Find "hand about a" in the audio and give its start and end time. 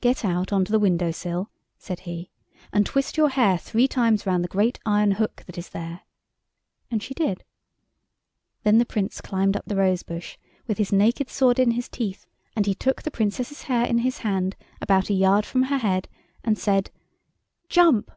14.26-15.14